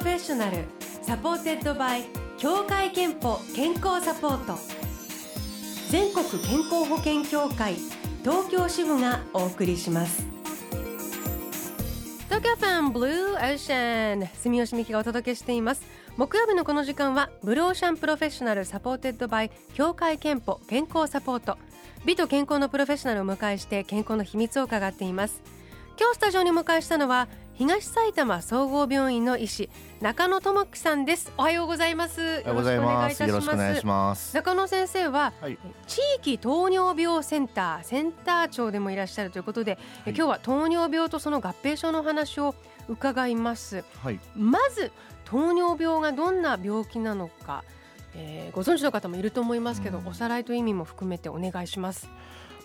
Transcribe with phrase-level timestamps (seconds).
[0.00, 0.64] Professional
[1.02, 2.04] supported by
[2.38, 4.58] 協会けんぽ健康サポート。
[5.90, 7.74] 全国健康保険協会
[8.22, 10.24] 東京支部がお送りします。
[12.28, 15.82] 東京 FMブルーオーシャン住吉美希がお届けしています。
[16.16, 21.58] 木曜日のこの時間はブルーオーシャン Professional supported by 協会けんぽ健康サポート。
[22.06, 25.42] 美と健康のプロフェッショナルを迎えして健康の秘密を伺っています。
[26.00, 27.28] 今日スタジオにお迎えしたのは
[27.60, 29.68] 東埼玉総合病院の医師
[30.00, 31.30] 中野智樹さんです。
[31.36, 32.22] おはようございます。
[32.22, 33.22] ようございます。
[33.22, 34.34] よろしくお願いします。
[34.34, 42.54] 中野先生は、はい、地域糖尿病センターセンター長でもいらっしゃるということで、はい、今日は糖尿病とその合併症のお話を
[42.88, 44.90] 伺います、はい、まず
[45.26, 47.62] 糖尿病がどんな病気なのか、
[48.14, 52.08] えー、ご存知の方もいると思いますけど、うん、おさらいという意味も含めてお願いします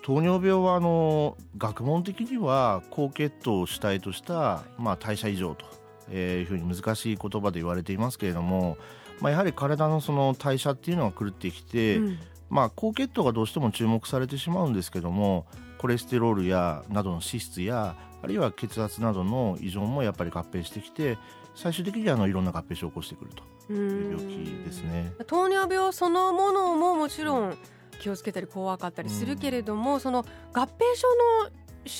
[0.06, 5.66] 糖尿病はあの学問的には高血糖を主体とした、まあ、代謝異常と
[6.14, 8.78] いうふうに難しい言葉で言われていますけれども、
[9.20, 12.20] まあ、やはり体のその代謝っていうのが狂ってきて、うん、
[12.52, 15.48] まあ、高血糖がどうしても注目されてしまうんですけども
[15.80, 21.18] コレステロールやなどの脂質やあるいは血圧などの異常もやっぱり合併してきて
[21.56, 23.32] 最終的にはあのいろんな合併症を起こしてくる
[23.68, 25.14] という病気ですね。
[25.26, 27.58] 糖尿病そのものももちろん
[27.96, 31.08] 気をつけたり怖かったりするけれども、うん、その合併症
[31.44, 31.52] の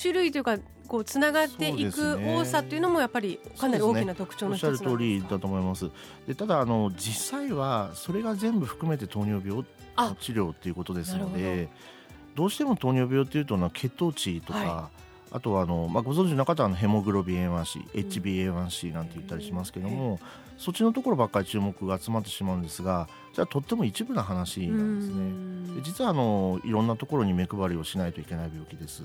[0.02, 5.90] 種類というかこうつながっていく多さっていうのもやっぱりかなり大きな特徴の一つなんですか、ね、おっしゃる通りだと思います。
[6.26, 9.64] でただあの実際はそれが全部含めて糖尿病
[9.96, 11.68] の治療っていうことですので
[12.34, 20.20] どうしても糖尿病っていうと血糖値とか、はいあとはあの、まあ、ご存知の方はヘモグロビン A1C、HbA1c なんて言ったりしますけども、
[20.56, 25.10] そっちのところばっかり注目が集まってしまうんですがじゃあとっても一部な話なんです
[25.78, 25.82] ね。
[25.82, 29.02] 実はあのいろんなところに目配りをしないといけない病気です。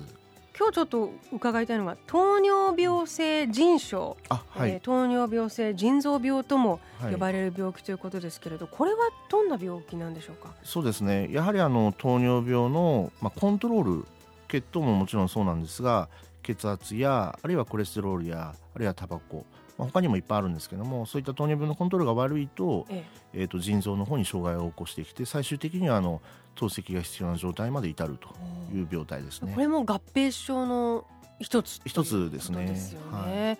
[0.58, 4.72] 今日ちょっと伺いたいのが糖尿病性腎症、はい。
[4.72, 6.78] えー、糖尿病性腎臓病とも
[7.10, 8.98] 呼ばれる病気ということですけれど、はい、これは
[9.30, 10.54] どんな病気なんでしょうか？
[10.62, 11.28] そうですね。
[11.32, 14.06] やはりあの糖尿病の、まあ、コントロール
[14.52, 16.10] 血糖ももちろんそうなんですが
[16.42, 19.46] 血圧やあるいはコレステロールやあるいはタバコ、
[19.78, 26.20] まあ、他にもいっぱいあるんですけどもそういった糖尿病のコントロールが悪いと,、ええー、と腎臓の方に障害を起こしてきて最終的にはあの
[26.54, 28.28] 透析が必要な状態まで至ると
[28.76, 29.52] いう病態ですね。
[29.54, 31.06] これも合併症の
[31.40, 32.66] 一つ一つですね。
[32.66, 33.46] ですよね。
[33.46, 33.58] はい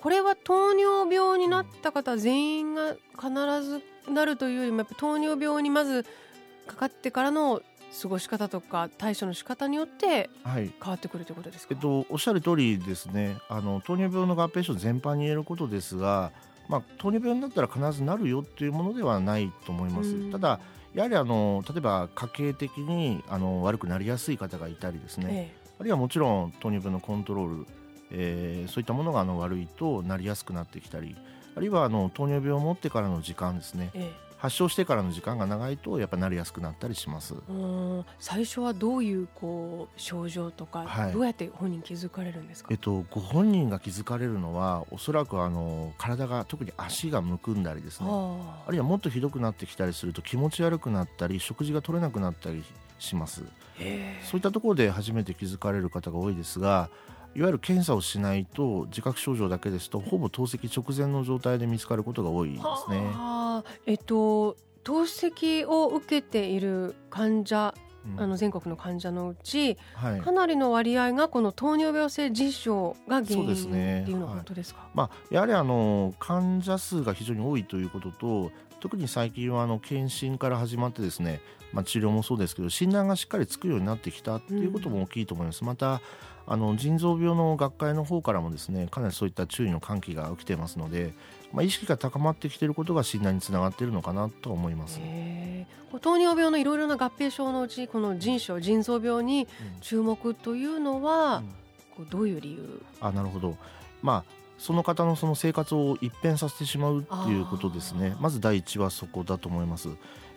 [0.00, 3.28] これは糖尿病になった方全員が必
[3.62, 6.06] ずなるというよりもやっぱ糖尿病にまず
[6.66, 7.60] かかってからの
[8.02, 13.36] 過ごし方とか対処の仕方によって変わってくるということですか、はい、えっと、おっしゃる通りですね。
[13.48, 16.30] あの糖尿病の合併症全般に言えることですが、
[16.68, 20.30] まあ、糖尿病になったら必ずなるよっていうものではないと思います。
[20.30, 20.60] ただ
[20.94, 27.66] やはりあの例えば家計的にあの悪くなりやすい方がいたりですね、ええ、あるいはもちろん糖尿病のコントロール、
[28.10, 31.14] えー、そういったものがあの悪いとなりやすくなってきたり
[31.54, 37.34] あるいはあの糖尿病を持ってからの時間ですね、ええ発症してからの時間が長いとやっぱなりやすくなったりします。
[38.18, 48.06] 最初はどういうこう症状とか、はい、どうやって本人気づかれるんですか、えっと、ご本人が気づかれるのはおそらくあの体が特に足がむくんだりですね。
[48.08, 52.64] あるいはもっとひどくなってきたりすると気持ち悪くなったり食事が取れなくなったり
[52.98, 53.44] します。
[54.24, 56.90] そういったところで初めて気づかれる方が多いですが
[57.34, 63.12] いわゆる検査をしないと自覚症状だけですとほぼ透析直前の状態で見つかることが多いですね。
[63.86, 67.74] えっと透析を受けている患者
[68.16, 81.42] あの全国の患者のうち、はい、かなりの割合がこの糖尿病性腎症が原因っていうのは本当ですか、はい、まあ、やはりあの患者数が非常に多いということと特に最近はあの検診から始まってですね、
[81.72, 85.60] まあ、治療もそうですけど診断がしっかりつくようになってきたということも大きいと思います。
[85.60, 86.00] うん、また
[86.52, 91.14] あの腎臓病の学会の方からもですねかなりそういった注意の喚起が起きてますので、
[91.52, 94.98] まあ、意識が高まってきていることが診断につながっているのかなと思います。
[96.00, 99.46] 糖尿病のいろいろな合併症のうちこの腎症腎臓病に
[99.80, 101.44] 注目というのは、うん、
[101.96, 102.82] こうどういう理由？
[103.00, 103.56] あなるほど、
[104.02, 108.14] まあその方のその生活を一変させてしまうっていうことですね。
[108.20, 109.88] まず第一はそこだと思います。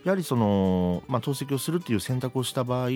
[0.05, 2.89] やはりその、まあ、透析をするっていう選択をした場合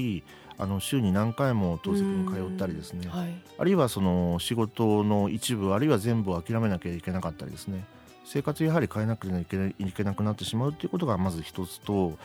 [0.57, 7.85] あの週に何回も透析に通ったりですね、はい、あるいはその仕事の一部あるいは全部を諦めなきゃいけなかったりですね。
[8.24, 12.18] 生活やはり変えなくてはいけなくなってしまうということがまず一つと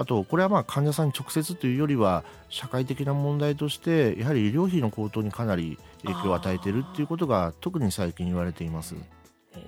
[0.00, 8.94] あとこれはまあ患者さんに直接というよりは社会的な問題としてやはり医療費の高騰にかなり影響を与えているということが特に最近言われています。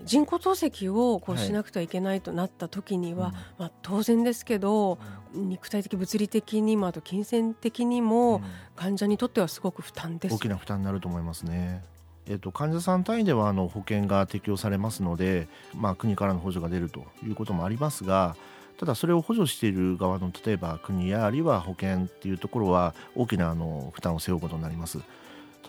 [0.05, 4.99] 人工透析をこうしなくてはいけないとなった時には、はい、まあ、当然ですけど、
[5.35, 8.41] うん、肉体的物理的にもあと金銭的にも
[8.75, 11.85] 患者にとってはすごく負担です、大きな負担になると思いますね。
[12.27, 18.37] えっと、患者さん単位ではあの保険が適用されますので、まあ、国からの補助が出るということもありますが
[18.79, 24.99] ただそれを補助している側の例えば国やあるいは保険っていうところは大きなあの負担を背負うことになります。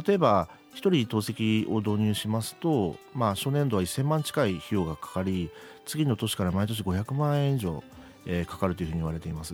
[0.06, 5.52] 例えば1人透析を導入しますと、まあ、初年度は1000万近い費用がかかり
[5.86, 7.84] 次の年から毎年500万円以上、
[8.26, 9.54] え、かかるというふうに言われています。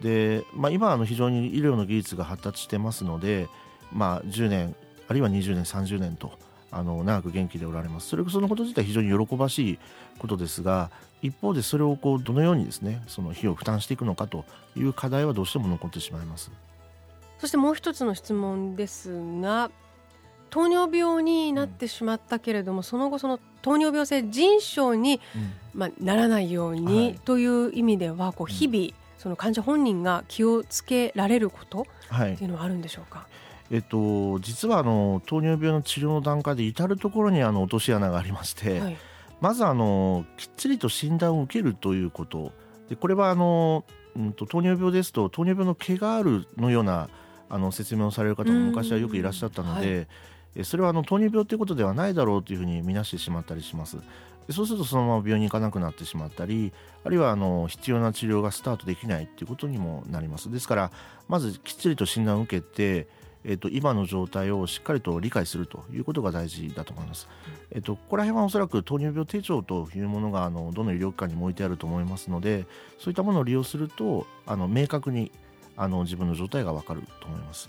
[0.00, 3.48] で、まあ、今あの非常に医療の技術が発達してますので、
[3.92, 4.74] まあ、10年
[5.08, 6.32] あるいは20年30年と
[6.70, 8.08] あの長く元気でおられます。
[8.08, 9.78] それそのこと自体非常に喜ばしい
[10.18, 10.90] ことですが
[11.22, 14.44] 一方でそれをこうどのようにですねその費用を負担していくのかと
[14.76, 16.50] いう課題はどうしても残ってしまいます。
[17.38, 19.70] そしてもう一つの質問ですが
[20.48, 38.96] 糖尿病になってしまったけれども、うん、その後その糖尿病性腎症に、うん、まあ、ならないように、はい、という意味ではこう日々、うん、その患者本人が気をつけられることっていうのはあるんでしょうか、はいえっと、実はあの糖尿病の治療の段階で至る所にあの落とし穴がありまして、はい、
[39.40, 42.52] まずあのきっちりと診断を受けるということ。
[42.88, 43.84] でこれはあの、
[44.16, 47.08] うんと、糖尿病ですと糖尿病の毛があるのような
[47.48, 50.06] あの説明をされる方も昔はよくいらっしゃったので、
[50.54, 53.98] はい、それはあの糖尿病ということではないだろうというふうに見なしてしまったりします。
[54.50, 56.72] そうするとそのまま病院に行かなくなってしまったり
[57.02, 60.52] あるいはあの必要な治療がスタートできないということにもなります。
[60.52, 60.92] ですから
[61.28, 63.08] まずきっちりと診断を受けて
[63.48, 67.28] えーと、今の状態をしっかりと理解するということが大事だと思います。
[67.70, 72.66] えーと、ここら辺はおそらく糖尿病手帳というものがあのどの医療機関にも置いてあると思いますので
[72.98, 75.30] そういったものを利用するとあの明確に
[75.76, 77.68] あの自分の状態が分かると思います。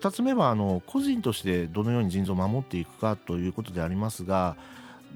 [0.00, 4.56] 2つ目はあの個人としてどのように腎臓を守っていくかということでありますが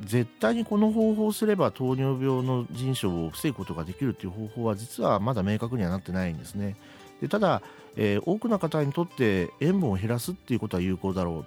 [0.05, 6.77] 絶対にこの方法をすれば糖尿病の腎症を防ぐことができるという方法は実はまだ明確にはなってないんですね。
[7.21, 7.61] でただ、
[7.97, 11.45] えー、多くの方にとって塩分を減らすっていうことは有効だろう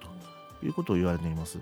[0.62, 1.60] ということを言われています。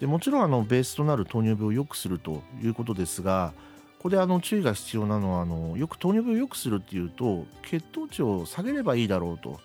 [0.00, 3.52] でもちろんあのベースとなる糖尿病を良くするということですが
[3.98, 9.60] ここであの注意が必要なのはあのよく糖尿病を良くするっていうと血糖値を下げればいいだろうと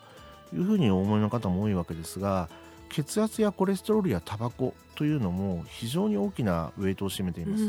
[0.54, 2.50] いうふうにお思いの方も多いわけですが
[2.90, 7.64] 血圧やコレステロールやタバコというのも非常に大きなウェイトを占めています、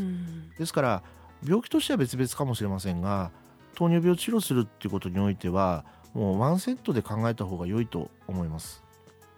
[0.59, 1.03] ですから
[1.43, 3.31] 病気としては別々かもしれませんが
[3.75, 5.85] 糖尿病を治療するっていうことにおいては
[6.19, 8.83] もうワンセットで考えた方が良いと思います。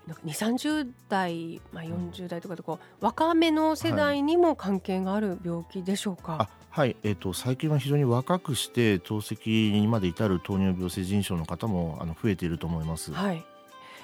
[0.07, 6.49] なんか2 3 0代、まあ、40代とかでこう、若めの世代にも関係がある病気でしょうか？
[6.71, 13.13] はい、えーと、最近は非常に若くして透析にまで至る糖尿病性腎症の方もあの増えていると思います。
[13.13, 13.45] はい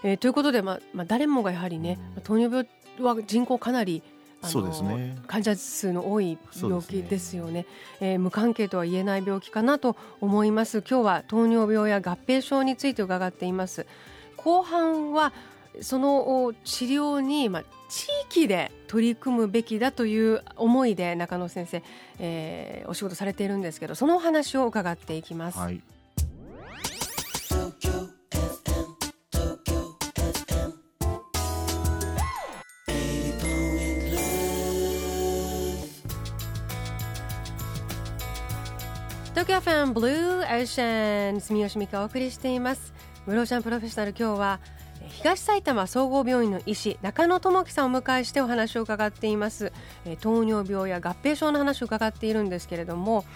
[0.02, 2.67] えー、ということで、まあまあ、誰もがやはりね、うん、糖尿
[2.99, 4.02] 病は人口かなり
[4.46, 7.56] そうですね、患者数の多い病気ですよね。
[7.56, 7.66] ね、
[8.00, 10.78] えー、無関係とは言えない病気かなと思います。
[10.78, 13.87] 今日は糖尿病や合併症について伺っています。
[14.37, 15.32] 後半は
[15.81, 21.82] その治療に、まあ、地域で取り組むべきだという思いで中野先生、
[22.19, 25.58] えー、お仕事されているんですけどそのお話を伺っていきます。
[25.58, 25.82] はい
[39.36, 42.94] 東京ファンブルーオーシャン住吉美香お送りしています。
[43.26, 44.61] ブローシャンプロフェッショナル今日は
[45.11, 49.72] 東埼玉総合病院の医師中野智樹さんをお迎えしてお話を伺っています。
[50.22, 53.26] 糖尿病や合併症の話を伺っているんですけれども、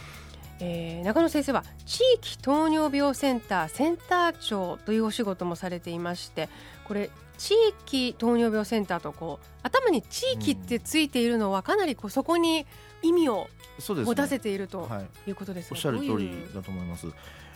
[0.59, 6.49] えー、中野先生は地域糖尿病センターセンター長というお仕事もされていまして
[6.89, 7.11] これ
[7.41, 7.55] 地
[7.87, 12.67] 域糖尿病センターとこう頭に地域ってついているのはかなりこうそこに
[13.01, 14.87] 意味を持たせていると
[15.27, 15.31] い。
[15.31, 15.81] うことです、ね。
[15.81, 17.07] はい、おっしゃる通りだと思います。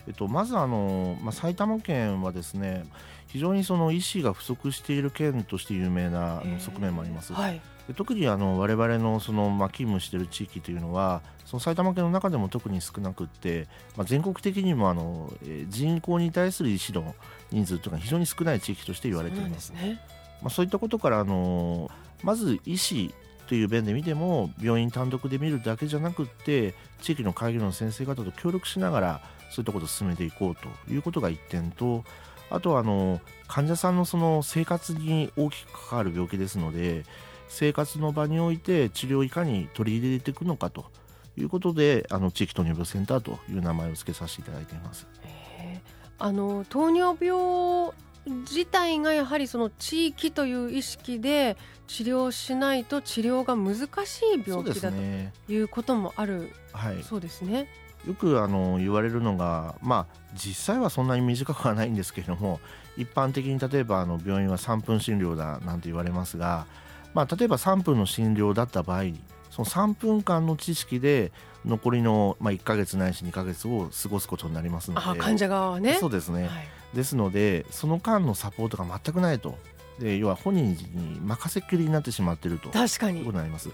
[0.07, 2.85] えっと、まずあの、まあ、埼玉県はですね
[3.27, 7.33] 非常にその医師が不足している県として有名な側面もあります。
[7.33, 7.61] はい、で
[7.93, 17.13] 特にあの我々のその、まあ、勤務している地域というのはその埼玉県の中でも特に少なくって、まあ、全国的にもあの、えー、人口に対する医師の
[17.51, 19.67] 人数というのは非常に少ない地域として言われています。
[19.67, 19.99] そうね
[20.41, 21.89] まあ、そういったことからあの
[22.23, 23.13] まず医師
[23.47, 32.03] という面で見ても病院単独で見るだけじゃなくって地域の会議の先生方と協力しながらそういったことを進めていこうということが1点と
[32.49, 37.03] あとはあの患者さんのその生活に大きく関わる病気ですので
[37.47, 40.85] 生活の場において治療をいかに取り入れていくのかと
[41.37, 45.07] いうことであの地域糖尿病センターという名前を付けさせていただいています。
[46.17, 47.93] あの糖尿病
[48.25, 54.97] 自体がやはりその地域という意識で治療しないと治療が難しい病気だと
[55.51, 56.51] いうこともある
[57.03, 57.67] そうですね。
[58.07, 62.59] よくあの言われるのが、まあ、実際はそんなに短くはないんですけれども
[62.97, 66.67] 一般的に例えばあの病院は3分診療だなんて言われますが
[67.15, 71.31] まあ、例えば3分の診療だった場合にその3分間の知識で
[71.65, 75.19] 残りの、まあ、1か月ないし2か月を過ごすことになりますので。
[75.19, 75.95] 患者側はね。
[75.95, 79.57] そうですね、はい、ですのでその間のサポートが全くないと。
[79.97, 82.69] で要は本人に任せっきりになってしまっていると。
[82.69, 83.19] 確かに。
[83.19, 83.69] ことになります。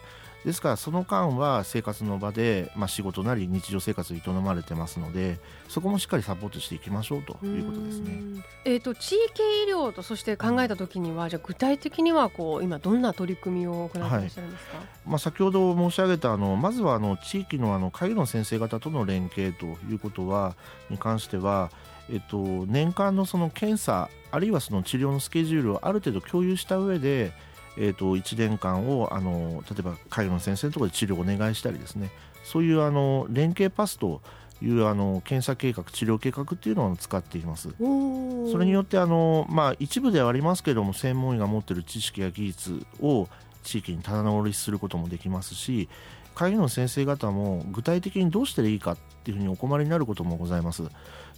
[0.45, 8.43] ですからその間は生活の場で、まあ、仕事なり日常生活を営まれてますのでそこもしっかりサポートしていきましょうということですね。
[8.65, 20.55] えーと、地域医療とそして考えたときにはじゃ具体的にはこう今どんな取り組みを行っていらっしゃるんですか、はい、まあ、先ほど申し上げたあのまずはあの地域のあの介護の先生方との連携ということは
[20.89, 21.71] に関しては
[22.12, 27.31] えっと、年間のその検査あるいはその治療のスケジュールをある程度共有した上で
[27.78, 32.12] えーと、1年間をあの例えば介護の先生のところで治療をお願いしたりですね。
[32.44, 34.22] そういうあの連携パスと
[34.62, 37.70] いうあの検査計画治療計画っていうのを使っています。
[37.80, 43.28] それによってあの、まあ、一部ではありますけれども専門医が持っている知識や技術を
[43.63, 45.89] 地域に棚卸しすることもできますし
[46.36, 50.84] 介護の先生方も具体的にどうしたらいいかっていうふうにお困りになることもございます。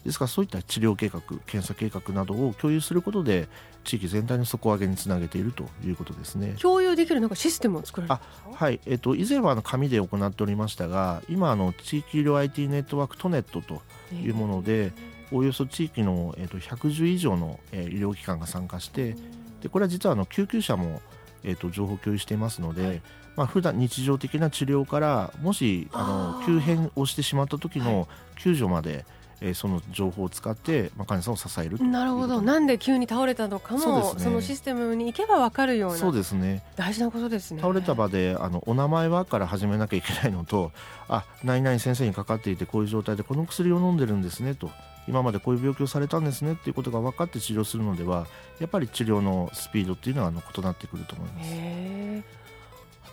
[0.06, 3.48] ですからそういった治療計画検査計画などを共有することで
[3.86, 6.56] 地域全体の底上げにつなげているということですね。
[6.62, 8.20] 共有できるなんかシステムを作られ
[8.54, 13.82] はい、えっと、以前はあの紙で行っておりましたが今あの地域医療 IT ネットワークトネットと
[14.14, 14.92] いうもので、
[15.32, 19.16] おおよそ地域の、えっと、110以上の、えー、医療機関が参加して
[19.62, 21.02] でこれは実はあの救急車も、
[21.44, 23.02] えっと、情報共有していますので、はい。
[23.36, 28.08] まあ普段日常的な治療からもしあの急変をしてしまった時の
[28.38, 29.06] 救助まで、
[29.42, 32.42] えー、その情報を使って、まあ、患者さんを支えるなるほど。
[32.42, 36.64] なんで急に倒れたのかもそ,、ね、そのシステムに行けば分かるようなそうですね。
[36.76, 37.62] 大事なことですね。
[37.62, 40.72] 倒れた場であのお名前はから始めなきゃいけないのと
[41.08, 44.70] あ何々先生にかかっていてこういう状態でこの薬を飲んでるんですねと
[45.08, 48.28] 今までこういう病気をされたんですねっていうことが分かって治療するのでは
[48.60, 52.44] やっぱり治療のスピードっていうのはあの異なってくると思います。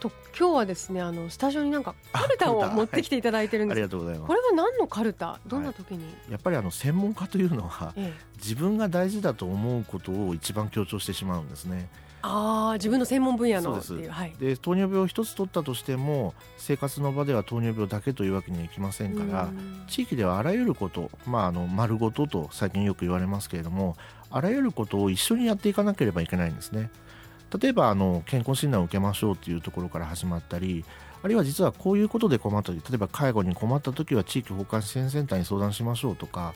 [0.00, 4.28] と今日はですねあのスタジオになんかカルタを持ってきていただいてるんです、はい、ありがとうございます。
[4.28, 5.38] これは何のカルタ？
[5.47, 11.90] どんな時に、はい、やっぱりあの専門家というのは、ええ、自分が大事だと思うことを一番強調してしまうんですね
[12.23, 13.79] ああ自分の専門分野の。
[13.79, 19.49] っていうはい、で糖尿病を一つ取ったとしても生活の場では糖尿病だけというわけにはいきませんから
[19.89, 23.97] 地域ではあらゆること、まあ、あの丸ごとと最近よく言われますけれども
[24.31, 26.91] あらゆることを一緒にやっていかなければいけないんですね。
[27.59, 30.85] 例えばあの健康診断を受けましょうというところから始まったり
[31.23, 36.55] あるいは実はこういうことで困ったり例えば介護に困った時は地域包括支援センターに相談しましょうとか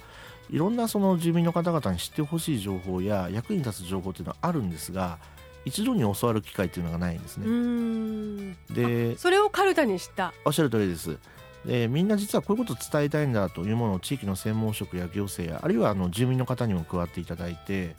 [0.50, 5.18] いろんなその住民の方々に知ってほしい情報や役に立つ情報というのはあるんですが
[5.64, 8.56] 一度に教わる機会というのがないんですね。
[8.70, 10.32] でそれをカルタにした。
[10.44, 11.18] おっしゃる通りです。
[11.64, 17.96] でみんな実はこういうことを伝えたいんだというものを地域の専門職や行政やあるいはあの住民の方にも加わっていただいて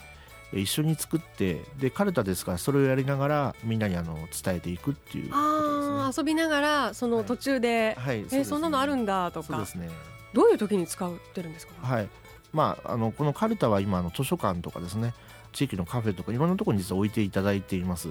[0.54, 9.48] 一緒に作ってでカルタですからそれをやりながらみんなにあの伝えていくっていうあ遊びながらその途中で、はいはい、えー、そんなのあるんだとか。
[9.48, 9.90] そうです、ね、
[10.34, 12.10] どういう時に使ってるんですか、はい。
[12.54, 15.14] まあ、あのこのカルタは今の図書館とかですね
[15.56, 18.10] 地域のカフェとかいろんなところに実は置いていただいています。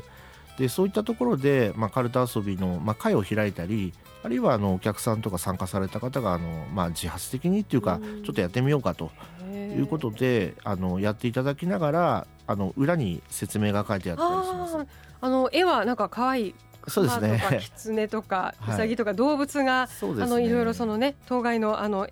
[0.58, 9.10] でそういったところで、まあ、カルタ遊びの、まあ、会を開いたりあるいはあのお客さんとか参加された方があの、まあ、自発的にっていうかちょっとやってみようかと
[9.52, 14.76] いうことであのやっていただきながらあの裏に説明が書いてあったりします。
[15.20, 16.54] あの絵はなんか可愛い
[16.86, 17.42] そうですね。
[17.60, 22.08] 狐とか ウサギとか動物が、はいね、あのいろいろそのね当該のあの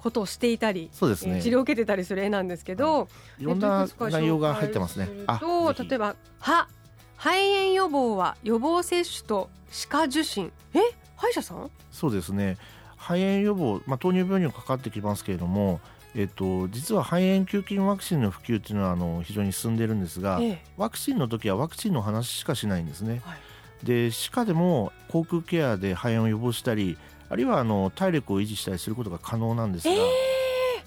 [0.00, 5.08] ことをしていたり、そうですね、治療を受けてたりする絵なんですけど、はい、いろんな内容が入ってますね。
[5.40, 6.68] と例えば歯。
[7.16, 10.50] 肺炎予防は予防接種と歯科受診。
[10.72, 10.78] え？
[11.16, 11.70] 歯医者さん？
[11.92, 12.56] そうですね。
[12.96, 15.80] 肺炎予防、まあ、糖尿病にもかかってきますけれども
[16.14, 23.22] えっと、実は肺炎球菌ワクチンの普及っていうのはあの非常に進んでるんですが、ええ、ワクチンの時はワクチンの話しかしないんですね。
[23.24, 23.36] は
[23.82, 26.98] い、で歯科でも口腔ケアで肺炎を予防したり
[27.30, 29.94] あるいはあの体力を維持したりすることが可能なんですが。
[29.94, 30.29] えー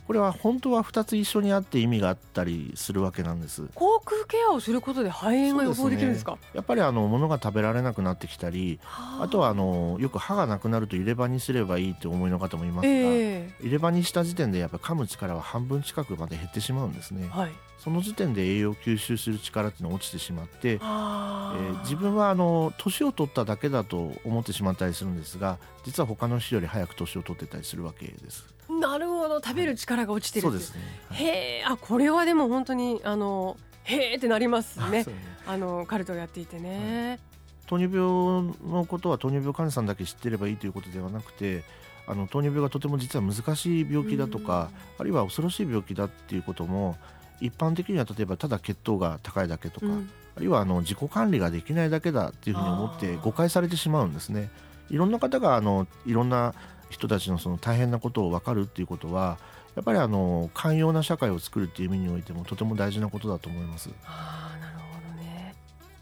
[0.07, 3.63] これは本当は2つ一緒にあって意味があったりするわけなんです。
[3.73, 9.27] 口腔ケアをすることで肺炎が予防できるんですか、ね、やっぱりあの物が食べられなくなってきたりあ。
[9.33, 28.53] とはあのよく歯がなくなると入れ歯にすればいいって思いの方もいますが、えー、入れ歯にした時点でやっぱ噛む力は半分近くまで減ってしまうんですね、はい、その時点で栄養を吸収する力っていうのが落ちてしまって、えー、自分はあの年を取っただけだと思ってしまったりするんですが実は他の人より早く年を取ってたりするわけです。
[28.69, 29.41] なるほど。
[29.41, 35.05] 食べる力が落ちてる、はい、そうですね、はい、へえあこれはでも本当にあのへえってなりますね。
[35.45, 37.19] あのカルトをやっていてね、はい、
[37.67, 41.63] 糖尿病のことは糖尿病患者さんだけ知ってればいいということではなくて
[42.07, 46.97] あの糖尿病がとても実は難しい病気だとかあるいは恐ろしい病気だっていうことも
[47.41, 54.49] 一般的には例えばただ血糖が高いだけとか、うん、あるいはあの自己管理ができないだけだっていうふうに思って誤解されてしまうんですね。
[54.89, 56.53] いろんな方があのいろんな
[56.89, 59.37] 人たちのその大変なことを分かるっていうことは
[59.75, 63.89] やっぱりあの寛容な社会を作るっていう意味においてもとても大事なことだと思います。
[64.05, 64.83] あなるほ
[65.17, 65.55] どね。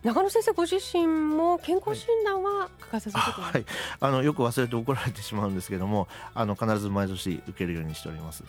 [0.04, 3.66] 中野先生ご自身も健康診断は欠かさずはい、
[4.00, 8.44] あのよく忘れて怒られてしまうんですけどもあの必ず毎年受けるようにしております。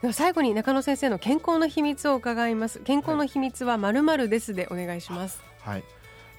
[0.00, 2.80] では最後に中野先生の健康の秘密を伺います。
[2.80, 5.42] 健康の秘密はまるまるですでお願いします。
[5.60, 5.84] はい。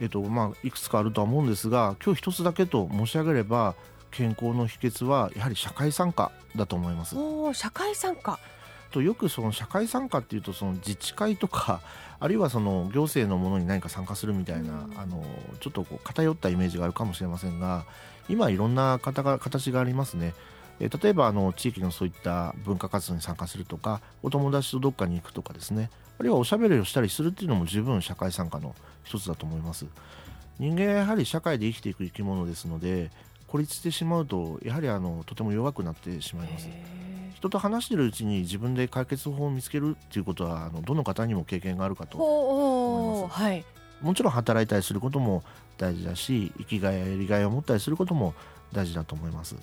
[0.01, 3.75] えっとまあいくつかあるとは思うんですが今日一つだけと申し上げれば
[4.11, 7.15] 健康の秘訣はやはり社会参加だと思います。
[7.17, 8.39] お社会参加
[8.91, 11.81] とよくその社会参加っていうとその自治会とか
[12.19, 15.25] あるいはその行政のものに何か参加するみたいな、うん、あの
[15.59, 17.85] ちょっとこう偏ったイメージがあるかもしれませんが
[18.29, 20.33] 今いろんな方が形がありますね。
[20.79, 29.85] え例えばあの地域のそういった文化活動に参加するとかお友達とどっかに行くとかですねあるいはおしゃべりをしたりするっていうのも十分社会参加の一つだと思います
[30.59, 33.09] 人間はやはり社会で生きていく生き物ですので
[33.55, 36.67] 孤立してしまうとやはりあのとても弱くなってしまいます。
[37.35, 43.65] 人と話しているうちに自分で解決法を見つけるっていうことはあのどの方にも経験があるかと思います、はい、
[44.01, 45.43] もちろん働いたりすることも
[45.77, 48.33] 大事だし生きがいややりがいを持ったりすることも
[48.73, 49.55] 大事だと思います、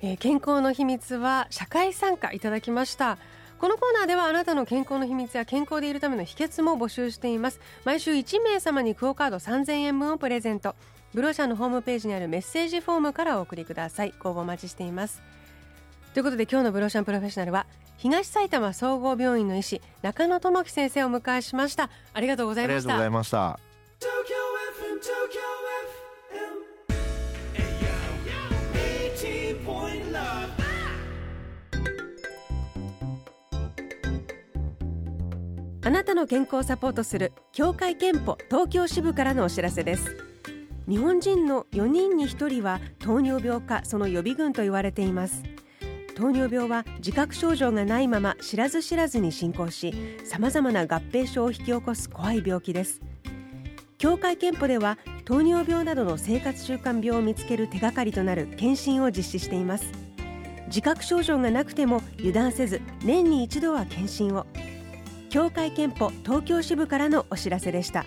[0.00, 3.18] えー、健康の秘密は社会参加いただきました。
[3.58, 7.60] このコーナーではあなたの健康の秘密や健康でいるための秘訣も募集しています。
[7.84, 10.74] 毎週1名様にクオカード3000円分をプレゼント
[11.16, 14.12] ブローシャのホームページにあるメッセージフォームからお送りください。
[14.20, 15.22] ご応募お待ちしています
[16.12, 17.64] ということで今日のブローシャンプロフェッショナルは
[17.96, 21.88] 東埼玉総合病院の医師中野智樹先生をお迎えしました。
[22.12, 22.90] ありがとうございました。
[22.90, 23.58] ありがとうございました。
[35.82, 40.35] あなたの健康をサポートする協会憲法東京支部からのお知らせです
[40.88, 45.42] 日本人の4人に1人は糖尿病かその予備軍と言われています。
[46.14, 49.92] 糖尿病は自覚症状がないまま知らず知らずに進行し
[50.24, 53.00] さまざまな合併症を引き起こす怖い病気です。
[53.98, 59.92] 協会憲法では糖尿病などの生活習慣病を見つける手がかりとなる検診を実施しています。
[60.68, 64.46] 自覚症状がなくても油断せず年に一度は検診を。
[65.28, 68.06] 協会憲法東京支部からのお知らせでした。